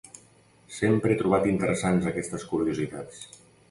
Sempre 0.77 1.13
he 1.15 1.19
trobat 1.21 1.47
interessants 1.53 2.11
aquestes 2.15 2.51
curiositats. 2.53 3.27